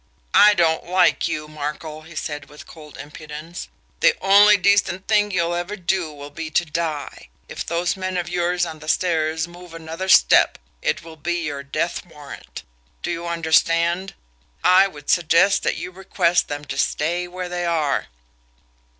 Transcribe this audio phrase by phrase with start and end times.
[0.33, 3.67] "I don't like you, Markel," he said, with cold impudence.
[3.99, 8.17] "The only decent thing you'll ever do will be to die and if those men
[8.17, 12.63] of yours on the stairs move another step it will be your death warrant.
[13.03, 14.15] Do you understand?
[14.63, 18.07] I would suggest that you request them to stay where they are."